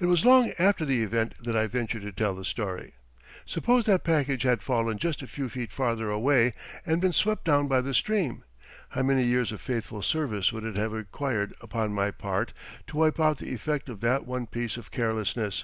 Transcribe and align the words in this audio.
It 0.00 0.06
was 0.06 0.24
long 0.24 0.52
after 0.58 0.84
the 0.84 1.00
event 1.00 1.32
that 1.44 1.54
I 1.56 1.68
ventured 1.68 2.02
to 2.02 2.10
tell 2.10 2.34
the 2.34 2.44
story. 2.44 2.94
Suppose 3.46 3.84
that 3.84 4.02
package 4.02 4.42
had 4.42 4.64
fallen 4.64 4.98
just 4.98 5.22
a 5.22 5.28
few 5.28 5.48
feet 5.48 5.70
farther 5.70 6.10
away 6.10 6.50
and 6.84 7.00
been 7.00 7.12
swept 7.12 7.44
down 7.44 7.68
by 7.68 7.80
the 7.80 7.94
stream, 7.94 8.42
how 8.88 9.04
many 9.04 9.22
years 9.22 9.52
of 9.52 9.60
faithful 9.60 10.02
service 10.02 10.52
would 10.52 10.64
it 10.64 10.74
have 10.76 10.90
required 10.90 11.54
upon 11.60 11.94
my 11.94 12.10
part 12.10 12.52
to 12.88 12.96
wipe 12.96 13.20
out 13.20 13.38
the 13.38 13.54
effect 13.54 13.88
of 13.88 14.00
that 14.00 14.26
one 14.26 14.48
piece 14.48 14.76
of 14.76 14.90
carelessness! 14.90 15.62